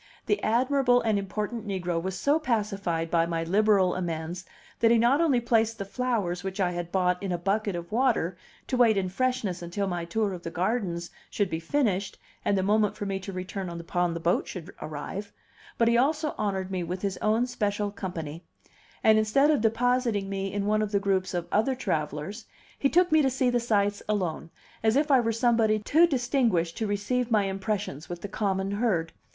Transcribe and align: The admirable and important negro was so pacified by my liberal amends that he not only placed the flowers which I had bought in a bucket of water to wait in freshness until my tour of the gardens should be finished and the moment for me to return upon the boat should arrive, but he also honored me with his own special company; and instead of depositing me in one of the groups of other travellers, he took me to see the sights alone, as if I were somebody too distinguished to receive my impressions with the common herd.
The 0.25 0.41
admirable 0.41 0.99
and 1.03 1.19
important 1.19 1.67
negro 1.67 2.01
was 2.01 2.17
so 2.17 2.39
pacified 2.39 3.11
by 3.11 3.27
my 3.27 3.43
liberal 3.43 3.93
amends 3.93 4.43
that 4.79 4.89
he 4.89 4.97
not 4.97 5.21
only 5.21 5.39
placed 5.39 5.77
the 5.77 5.85
flowers 5.85 6.43
which 6.43 6.59
I 6.59 6.71
had 6.71 6.91
bought 6.91 7.21
in 7.21 7.31
a 7.31 7.37
bucket 7.37 7.75
of 7.75 7.91
water 7.91 8.35
to 8.65 8.77
wait 8.77 8.97
in 8.97 9.09
freshness 9.09 9.61
until 9.61 9.85
my 9.85 10.05
tour 10.05 10.33
of 10.33 10.41
the 10.41 10.49
gardens 10.49 11.11
should 11.29 11.51
be 11.51 11.59
finished 11.59 12.17
and 12.43 12.57
the 12.57 12.63
moment 12.63 12.95
for 12.95 13.05
me 13.05 13.19
to 13.19 13.31
return 13.31 13.69
upon 13.69 14.15
the 14.15 14.19
boat 14.19 14.47
should 14.47 14.73
arrive, 14.81 15.31
but 15.77 15.87
he 15.87 15.99
also 15.99 16.33
honored 16.35 16.71
me 16.71 16.81
with 16.83 17.03
his 17.03 17.17
own 17.17 17.45
special 17.45 17.91
company; 17.91 18.43
and 19.03 19.19
instead 19.19 19.51
of 19.51 19.61
depositing 19.61 20.27
me 20.27 20.51
in 20.51 20.65
one 20.65 20.81
of 20.81 20.91
the 20.91 20.99
groups 20.99 21.35
of 21.35 21.47
other 21.51 21.75
travellers, 21.75 22.45
he 22.79 22.89
took 22.89 23.11
me 23.11 23.21
to 23.21 23.29
see 23.29 23.51
the 23.51 23.59
sights 23.59 24.01
alone, 24.09 24.49
as 24.81 24.95
if 24.95 25.11
I 25.11 25.19
were 25.19 25.31
somebody 25.31 25.77
too 25.77 26.07
distinguished 26.07 26.75
to 26.77 26.87
receive 26.87 27.29
my 27.29 27.43
impressions 27.43 28.09
with 28.09 28.21
the 28.21 28.27
common 28.29 28.71
herd. 28.71 29.13